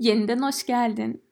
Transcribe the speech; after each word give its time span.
Yeniden 0.00 0.42
hoş 0.42 0.66
geldin. 0.66 1.22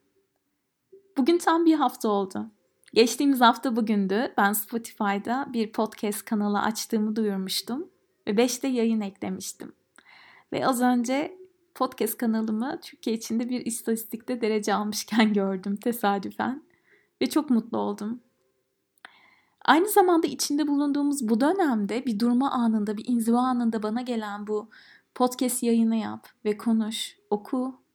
Bugün 1.16 1.38
tam 1.38 1.66
bir 1.66 1.74
hafta 1.74 2.08
oldu. 2.08 2.50
Geçtiğimiz 2.94 3.40
hafta 3.40 3.76
bugündü. 3.76 4.32
Ben 4.36 4.52
Spotify'da 4.52 5.46
bir 5.52 5.72
podcast 5.72 6.24
kanalı 6.24 6.60
açtığımı 6.60 7.16
duyurmuştum. 7.16 7.90
Ve 8.26 8.30
5'te 8.30 8.68
yayın 8.68 9.00
eklemiştim. 9.00 9.72
Ve 10.52 10.66
az 10.66 10.82
önce 10.82 11.38
podcast 11.74 12.16
kanalımı 12.16 12.80
Türkiye 12.82 13.16
içinde 13.16 13.48
bir 13.48 13.66
istatistikte 13.66 14.40
derece 14.40 14.74
almışken 14.74 15.32
gördüm 15.34 15.76
tesadüfen. 15.76 16.62
Ve 17.22 17.26
çok 17.26 17.50
mutlu 17.50 17.78
oldum. 17.78 18.20
Aynı 19.64 19.88
zamanda 19.88 20.26
içinde 20.26 20.68
bulunduğumuz 20.68 21.28
bu 21.28 21.40
dönemde 21.40 22.06
bir 22.06 22.20
durma 22.20 22.50
anında, 22.50 22.96
bir 22.96 23.04
inziva 23.08 23.38
anında 23.38 23.82
bana 23.82 24.00
gelen 24.02 24.46
bu 24.46 24.70
podcast 25.14 25.62
yayını 25.62 25.96
yap 25.96 26.28
ve 26.44 26.56
konuş, 26.56 27.16
oku 27.30 27.87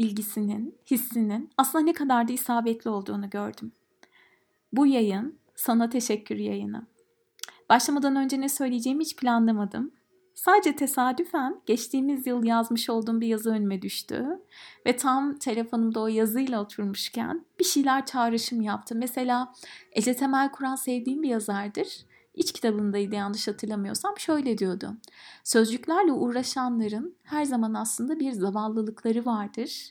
bilgisinin, 0.00 0.78
hissinin 0.90 1.50
aslında 1.58 1.84
ne 1.84 1.92
kadar 1.92 2.28
da 2.28 2.32
isabetli 2.32 2.90
olduğunu 2.90 3.30
gördüm. 3.30 3.72
Bu 4.72 4.86
yayın 4.86 5.38
sana 5.54 5.88
teşekkür 5.88 6.36
yayını. 6.36 6.86
Başlamadan 7.68 8.16
önce 8.16 8.40
ne 8.40 8.48
söyleyeceğimi 8.48 9.04
hiç 9.04 9.16
planlamadım. 9.16 9.92
Sadece 10.34 10.76
tesadüfen 10.76 11.60
geçtiğimiz 11.66 12.26
yıl 12.26 12.44
yazmış 12.44 12.90
olduğum 12.90 13.20
bir 13.20 13.26
yazı 13.26 13.50
önüme 13.50 13.82
düştü. 13.82 14.26
Ve 14.86 14.96
tam 14.96 15.38
telefonumda 15.38 16.00
o 16.00 16.06
yazıyla 16.06 16.62
oturmuşken 16.62 17.44
bir 17.58 17.64
şeyler 17.64 18.06
çağrışım 18.06 18.60
yaptı. 18.60 18.94
Mesela 18.94 19.52
Ece 19.92 20.16
Temel 20.16 20.50
Kur'an 20.52 20.74
sevdiğim 20.74 21.22
bir 21.22 21.28
yazardır. 21.28 22.06
İç 22.34 22.52
kitabındaydı 22.52 23.14
yanlış 23.14 23.48
hatırlamıyorsam 23.48 24.18
şöyle 24.18 24.58
diyordu. 24.58 24.96
Sözcüklerle 25.44 26.12
uğraşanların 26.12 27.16
her 27.22 27.44
zaman 27.44 27.74
aslında 27.74 28.20
bir 28.20 28.32
zavallılıkları 28.32 29.26
vardır. 29.26 29.90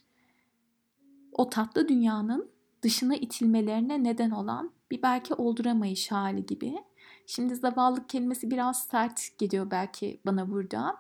O 1.32 1.50
tatlı 1.50 1.88
dünyanın 1.88 2.52
dışına 2.82 3.16
itilmelerine 3.16 4.04
neden 4.04 4.32
olan 4.32 4.72
bir 4.92 5.02
belki 5.02 5.34
olduramayış 5.34 6.12
hali 6.12 6.46
gibi. 6.46 6.76
Şimdi 7.30 7.56
zavallık 7.56 8.10
kelimesi 8.10 8.52
biraz 8.52 8.84
sert 8.84 9.38
geliyor 9.38 9.72
belki 9.72 10.22
bana 10.26 10.52
burada. 10.52 10.96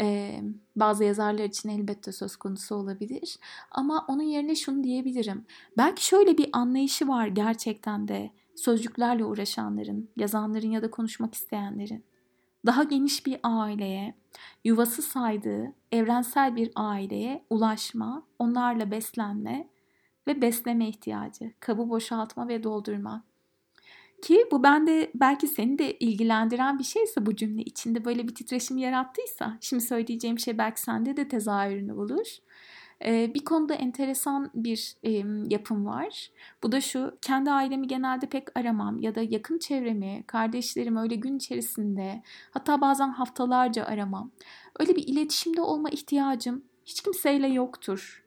Ee, 0.00 0.40
bazı 0.76 1.04
yazarlar 1.04 1.44
için 1.44 1.68
elbette 1.68 2.12
söz 2.12 2.36
konusu 2.36 2.74
olabilir. 2.74 3.38
Ama 3.70 4.04
onun 4.08 4.22
yerine 4.22 4.54
şunu 4.54 4.84
diyebilirim. 4.84 5.46
Belki 5.76 6.06
şöyle 6.06 6.38
bir 6.38 6.48
anlayışı 6.52 7.08
var 7.08 7.26
gerçekten 7.26 8.08
de 8.08 8.30
sözcüklerle 8.54 9.24
uğraşanların, 9.24 10.10
yazanların 10.16 10.70
ya 10.70 10.82
da 10.82 10.90
konuşmak 10.90 11.34
isteyenlerin 11.34 12.04
daha 12.66 12.82
geniş 12.82 13.26
bir 13.26 13.40
aileye, 13.42 14.14
yuvası 14.64 15.02
saydığı 15.02 15.72
evrensel 15.92 16.56
bir 16.56 16.72
aileye 16.74 17.44
ulaşma, 17.50 18.26
onlarla 18.38 18.90
beslenme 18.90 19.68
ve 20.26 20.42
besleme 20.42 20.88
ihtiyacı, 20.88 21.52
kabı 21.60 21.88
boşaltma 21.88 22.48
ve 22.48 22.62
doldurma. 22.62 23.24
Ki 24.22 24.46
bu 24.52 24.62
bende 24.62 25.10
belki 25.14 25.46
seni 25.46 25.78
de 25.78 25.98
ilgilendiren 25.98 26.78
bir 26.78 26.84
şeyse 26.84 27.26
bu 27.26 27.36
cümle 27.36 27.62
içinde 27.62 28.04
böyle 28.04 28.28
bir 28.28 28.34
titreşim 28.34 28.78
yarattıysa, 28.78 29.58
şimdi 29.60 29.82
söyleyeceğim 29.82 30.38
şey 30.38 30.58
belki 30.58 30.80
sende 30.80 31.16
de 31.16 31.28
tezahürünü 31.28 31.96
bulur. 31.96 32.26
Bir 33.04 33.44
konuda 33.44 33.74
enteresan 33.74 34.50
bir 34.54 34.96
yapım 35.50 35.86
var. 35.86 36.30
Bu 36.62 36.72
da 36.72 36.80
şu, 36.80 37.18
kendi 37.22 37.50
ailemi 37.50 37.86
genelde 37.86 38.26
pek 38.26 38.58
aramam 38.58 38.98
ya 38.98 39.14
da 39.14 39.22
yakın 39.22 39.58
çevremi, 39.58 40.24
kardeşlerimi 40.26 41.00
öyle 41.00 41.14
gün 41.14 41.36
içerisinde 41.36 42.22
hatta 42.50 42.80
bazen 42.80 43.08
haftalarca 43.08 43.84
aramam. 43.84 44.30
Öyle 44.80 44.96
bir 44.96 45.08
iletişimde 45.08 45.60
olma 45.60 45.90
ihtiyacım 45.90 46.64
hiç 46.86 47.02
kimseyle 47.02 47.48
yoktur. 47.48 48.24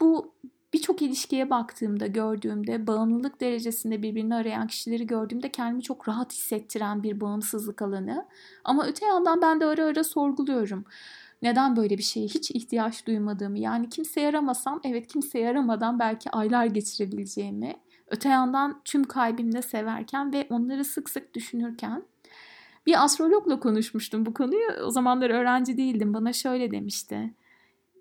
Bu 0.00 0.34
birçok 0.72 1.02
ilişkiye 1.02 1.50
baktığımda, 1.50 2.06
gördüğümde, 2.06 2.86
bağımlılık 2.86 3.40
derecesinde 3.40 4.02
birbirini 4.02 4.34
arayan 4.34 4.66
kişileri 4.66 5.06
gördüğümde 5.06 5.52
kendimi 5.52 5.82
çok 5.82 6.08
rahat 6.08 6.32
hissettiren 6.32 7.02
bir 7.02 7.20
bağımsızlık 7.20 7.82
alanı. 7.82 8.26
Ama 8.64 8.86
öte 8.86 9.06
yandan 9.06 9.42
ben 9.42 9.60
de 9.60 9.64
ara 9.64 9.84
ara 9.84 10.04
sorguluyorum 10.04 10.84
neden 11.42 11.76
böyle 11.76 11.98
bir 11.98 12.02
şeye 12.02 12.26
hiç 12.26 12.50
ihtiyaç 12.50 13.06
duymadığımı 13.06 13.58
yani 13.58 13.88
kimseye 13.88 14.28
aramasam 14.28 14.80
evet 14.84 15.06
kimseye 15.06 15.48
aramadan 15.48 15.98
belki 15.98 16.30
aylar 16.30 16.66
geçirebileceğimi 16.66 17.76
öte 18.06 18.28
yandan 18.28 18.80
tüm 18.84 19.04
kalbimle 19.04 19.62
severken 19.62 20.32
ve 20.32 20.46
onları 20.50 20.84
sık 20.84 21.10
sık 21.10 21.34
düşünürken 21.34 22.02
bir 22.86 23.04
astrologla 23.04 23.60
konuşmuştum 23.60 24.26
bu 24.26 24.34
konuyu. 24.34 24.66
O 24.86 24.90
zamanlar 24.90 25.30
öğrenci 25.30 25.76
değildim. 25.76 26.14
Bana 26.14 26.32
şöyle 26.32 26.70
demişti. 26.70 27.34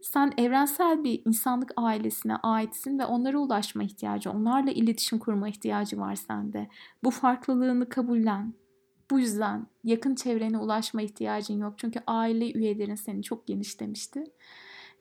Sen 0.06 0.34
evrensel 0.38 1.04
bir 1.04 1.22
insanlık 1.26 1.72
ailesine 1.78 2.36
aitsin 2.36 3.00
ve 3.00 3.06
onlara 3.06 3.38
ulaşma 3.38 3.84
ihtiyacı, 3.84 4.32
onlarla 4.32 4.72
iletişim 4.72 5.20
kurma 5.20 5.50
ihtiyacı 5.50 6.00
var 6.00 6.16
sende. 6.16 6.68
Bu 7.04 7.12
farklılığını 7.12 7.90
kabullen. 7.90 8.54
Bu 9.12 9.20
yüzden 9.20 9.68
yakın 9.84 10.16
çevrene 10.16 10.58
ulaşma 10.58 11.02
ihtiyacın 11.02 11.60
yok. 11.60 11.74
Çünkü 11.78 12.00
aile 12.08 12.52
üyelerin 12.52 12.96
seni 12.96 13.24
çok 13.24 13.48
geniş 13.48 13.80
demişti. 13.80 14.24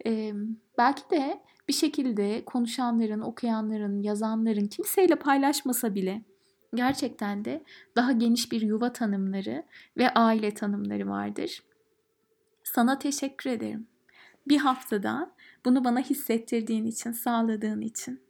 Ee, 0.07 0.33
belki 0.79 1.11
de 1.11 1.41
bir 1.69 1.73
şekilde 1.73 2.45
konuşanların, 2.45 3.21
okuyanların, 3.21 4.03
yazanların 4.03 4.67
kimseyle 4.67 5.17
paylaşmasa 5.17 5.95
bile 5.95 6.23
gerçekten 6.75 7.45
de 7.45 7.65
daha 7.97 8.13
geniş 8.13 8.53
bir 8.53 8.61
yuva 8.61 8.93
tanımları 8.93 9.65
ve 9.97 10.11
aile 10.15 10.55
tanımları 10.55 11.09
vardır. 11.09 11.63
Sana 12.63 12.99
teşekkür 12.99 13.51
ederim. 13.51 13.94
Bir 14.49 14.59
haftada 14.59 15.31
bunu 15.65 15.85
bana 15.85 16.01
hissettirdiğin 16.01 16.87
için, 16.87 17.13
sağladığın 17.13 17.81
için. 17.81 18.25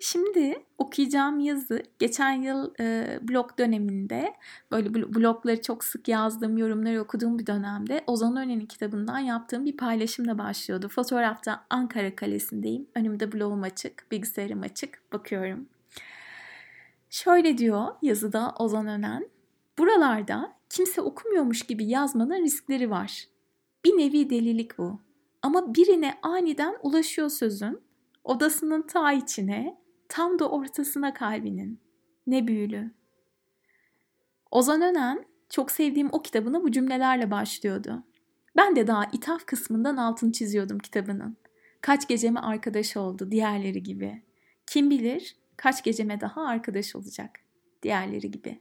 Şimdi 0.00 0.64
okuyacağım 0.78 1.40
yazı 1.40 1.82
geçen 1.98 2.32
yıl 2.32 2.74
e, 2.80 3.18
blog 3.22 3.58
döneminde 3.58 4.34
böyle 4.70 4.94
blogları 4.94 5.62
çok 5.62 5.84
sık 5.84 6.08
yazdığım, 6.08 6.58
yorumları 6.58 7.00
okuduğum 7.00 7.38
bir 7.38 7.46
dönemde 7.46 8.04
Ozan 8.06 8.36
Önen'in 8.36 8.66
kitabından 8.66 9.18
yaptığım 9.18 9.64
bir 9.64 9.76
paylaşımla 9.76 10.38
başlıyordu. 10.38 10.88
Fotoğrafta 10.88 11.66
Ankara 11.70 12.16
Kalesi'ndeyim. 12.16 12.86
Önümde 12.94 13.32
blogum 13.32 13.62
açık, 13.62 14.06
bilgisayarım 14.10 14.62
açık. 14.62 15.12
Bakıyorum. 15.12 15.68
Şöyle 17.10 17.58
diyor 17.58 17.86
yazıda 18.02 18.54
Ozan 18.58 18.86
Önen. 18.86 19.28
Buralarda 19.78 20.52
kimse 20.70 21.00
okumuyormuş 21.00 21.62
gibi 21.62 21.84
yazmanın 21.84 22.44
riskleri 22.44 22.90
var. 22.90 23.24
Bir 23.84 23.98
nevi 23.98 24.30
delilik 24.30 24.78
bu. 24.78 25.05
Ama 25.46 25.74
birine 25.74 26.18
aniden 26.22 26.76
ulaşıyor 26.82 27.28
sözün. 27.28 27.80
Odasının 28.24 28.82
ta 28.82 29.12
içine, 29.12 29.80
tam 30.08 30.38
da 30.38 30.50
ortasına 30.50 31.14
kalbinin. 31.14 31.80
Ne 32.26 32.46
büyülü. 32.46 32.90
Ozan 34.50 34.82
Önen 34.82 35.24
çok 35.50 35.70
sevdiğim 35.70 36.08
o 36.12 36.22
kitabına 36.22 36.62
bu 36.62 36.70
cümlelerle 36.70 37.30
başlıyordu. 37.30 38.02
Ben 38.56 38.76
de 38.76 38.86
daha 38.86 39.04
ithaf 39.04 39.46
kısmından 39.46 39.96
altını 39.96 40.32
çiziyordum 40.32 40.78
kitabının. 40.78 41.36
Kaç 41.80 42.08
geceme 42.08 42.40
arkadaş 42.40 42.96
oldu 42.96 43.30
diğerleri 43.30 43.82
gibi. 43.82 44.22
Kim 44.66 44.90
bilir 44.90 45.36
kaç 45.56 45.84
geceme 45.84 46.20
daha 46.20 46.46
arkadaş 46.46 46.96
olacak 46.96 47.30
diğerleri 47.82 48.30
gibi. 48.30 48.60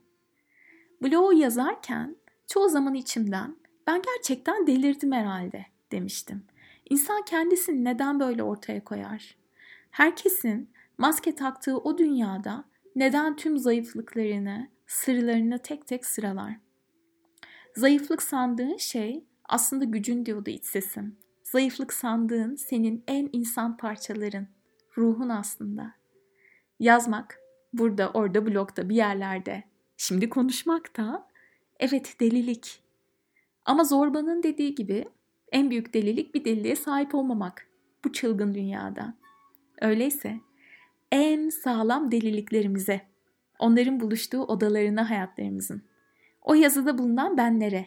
Bloğu 1.03 1.34
yazarken 1.34 2.16
çoğu 2.47 2.69
zaman 2.69 2.94
içimden 2.94 3.56
ben 3.88 4.01
gerçekten 4.01 4.68
delirdim 4.68 5.12
herhalde 5.12 5.66
demiştim. 5.91 6.44
İnsan 6.90 7.22
kendisini 7.25 7.84
neden 7.84 8.19
böyle 8.19 8.44
ortaya 8.44 8.84
koyar? 8.84 9.35
Herkesin 9.91 10.69
maske 10.97 11.35
taktığı 11.35 11.78
o 11.78 11.97
dünyada 11.97 12.66
neden 12.96 13.35
tüm 13.35 13.57
zayıflıklarını, 13.57 14.69
sırlarını 14.88 15.59
tek 15.59 15.88
tek 15.88 16.06
sıralar? 16.06 16.53
Zayıflık 17.75 18.22
sandığın 18.22 18.78
şey 18.78 19.25
aslında 19.45 19.85
gücün 19.85 20.25
diyordu 20.25 20.50
iç 20.50 20.66
sesim. 20.66 21.18
Zayıflık 21.44 21.94
sandığın 21.94 22.56
senin 22.56 23.03
en 23.07 23.29
insan 23.34 23.78
parçaların, 23.78 24.48
ruhun 24.98 25.30
aslında. 25.30 25.94
Yazmak, 26.80 27.39
burada, 27.74 28.12
orada, 28.13 28.45
blokta, 28.45 28.89
bir 28.89 28.95
yerlerde. 28.95 29.63
Şimdi 29.98 30.30
konuşmak 30.30 30.98
da, 30.98 31.27
evet 31.80 32.15
delilik. 32.19 32.83
Ama 33.65 33.83
Zorba'nın 33.83 34.44
dediği 34.44 34.75
gibi 34.75 35.06
en 35.51 35.69
büyük 35.69 35.94
delilik 35.94 36.36
bir 36.36 36.45
deliliğe 36.45 36.75
sahip 36.75 37.15
olmamak 37.15 37.68
bu 38.06 38.12
çılgın 38.12 38.53
dünyada. 38.53 39.13
Öyleyse 39.81 40.39
en 41.12 41.50
sağlam 41.50 42.12
deliliklerimize, 42.12 43.01
onların 43.59 44.00
buluştuğu 44.00 44.44
odalarına 44.44 45.09
hayatlarımızın, 45.09 45.81
o 46.42 46.53
yazıda 46.53 46.97
bulunan 46.97 47.38
benlere, 47.38 47.86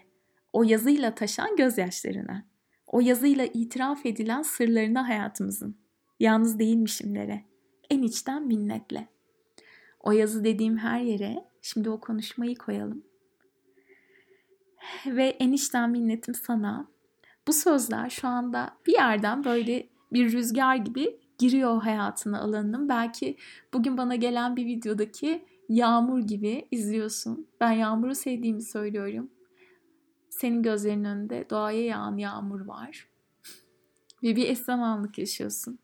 o 0.52 0.62
yazıyla 0.62 1.14
taşan 1.14 1.56
gözyaşlarına, 1.56 2.44
o 2.86 3.00
yazıyla 3.00 3.44
itiraf 3.44 4.06
edilen 4.06 4.42
sırlarına 4.42 5.08
hayatımızın, 5.08 5.76
yalnız 6.20 6.58
değilmişimlere, 6.58 7.44
en 7.90 8.02
içten 8.02 8.46
minnetle. 8.46 9.08
O 10.00 10.12
yazı 10.12 10.44
dediğim 10.44 10.78
her 10.78 11.00
yere 11.00 11.44
şimdi 11.62 11.90
o 11.90 12.00
konuşmayı 12.00 12.56
koyalım. 12.56 13.04
Ve 15.06 15.24
en 15.24 15.52
içten 15.52 15.90
minnetim 15.90 16.34
sana. 16.34 16.88
Bu 17.48 17.52
sözler 17.52 18.10
şu 18.10 18.28
anda 18.28 18.70
bir 18.86 18.92
yerden 18.92 19.44
böyle 19.44 19.88
bir 20.12 20.32
rüzgar 20.32 20.76
gibi 20.76 21.20
giriyor 21.38 21.82
hayatına 21.82 22.40
alanının. 22.40 22.88
Belki 22.88 23.36
bugün 23.74 23.98
bana 23.98 24.14
gelen 24.14 24.56
bir 24.56 24.66
videodaki 24.66 25.44
yağmur 25.68 26.18
gibi 26.18 26.68
izliyorsun. 26.70 27.46
Ben 27.60 27.72
yağmuru 27.72 28.14
sevdiğimi 28.14 28.62
söylüyorum. 28.62 29.30
Senin 30.30 30.62
gözlerinin 30.62 31.04
önünde 31.04 31.46
doğaya 31.50 31.84
yağan 31.84 32.16
yağmur 32.16 32.60
var. 32.60 33.08
Ve 34.22 34.36
bir 34.36 34.48
esnem 34.48 34.82
anlık 34.82 35.18
yaşıyorsun. 35.18 35.78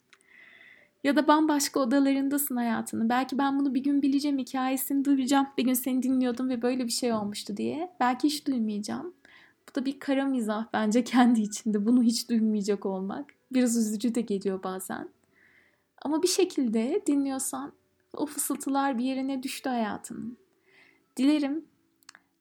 Ya 1.05 1.17
da 1.17 1.29
bambaşka 1.29 1.81
odalarındasın 1.81 2.57
hayatını. 2.57 3.09
Belki 3.09 3.39
ben 3.39 3.59
bunu 3.59 3.75
bir 3.75 3.83
gün 3.83 4.03
bileceğim, 4.03 4.39
hikayesini 4.39 5.05
duyacağım. 5.05 5.47
Bir 5.59 5.65
gün 5.65 5.75
seni 5.75 6.03
dinliyordum 6.03 6.49
ve 6.49 6.63
böyle 6.63 6.85
bir 6.85 6.93
şey 6.93 7.13
olmuştu 7.13 7.57
diye. 7.57 7.91
Belki 8.01 8.29
hiç 8.29 8.47
duymayacağım. 8.47 9.15
Da 9.77 9.85
bir 9.85 9.99
kara 9.99 10.25
mizah 10.25 10.67
bence 10.73 11.05
kendi 11.05 11.41
içinde. 11.41 11.87
Bunu 11.87 12.03
hiç 12.03 12.31
duymayacak 12.31 12.87
olmak. 12.87 13.35
Biraz 13.53 13.77
üzücü 13.77 14.15
de 14.15 14.21
geliyor 14.21 14.63
bazen. 14.63 15.09
Ama 16.03 16.23
bir 16.23 16.29
şekilde 16.29 17.03
dinliyorsan 17.07 17.73
o 18.17 18.27
fısıltılar 18.27 18.99
bir 18.99 19.05
yerine 19.05 19.43
düştü 19.43 19.69
hayatının. 19.69 20.39
Dilerim 21.17 21.65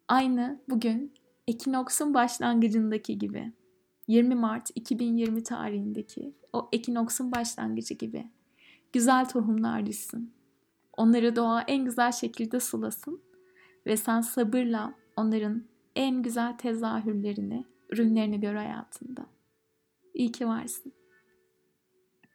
aynı 0.07 0.59
bugün 0.69 1.13
Ekinoksun 1.47 2.13
başlangıcındaki 2.13 3.17
gibi 3.17 3.51
20 4.07 4.35
Mart 4.35 4.69
2020 4.75 5.43
tarihindeki 5.43 6.33
o 6.53 6.69
ekinoksun 6.71 7.31
başlangıcı 7.31 7.93
gibi 7.93 8.27
güzel 8.93 9.29
tohumlar 9.29 9.85
düşsün. 9.85 10.33
Onları 10.97 11.35
doğa 11.35 11.61
en 11.61 11.85
güzel 11.85 12.11
şekilde 12.11 12.59
sulasın 12.59 13.21
ve 13.85 13.97
sen 13.97 14.21
sabırla 14.21 14.93
onların 15.17 15.63
en 15.95 16.23
güzel 16.23 16.57
tezahürlerini, 16.57 17.65
ürünlerini 17.89 18.39
gör 18.39 18.55
hayatında. 18.55 19.25
İyi 20.13 20.31
ki 20.31 20.47
varsın. 20.47 20.93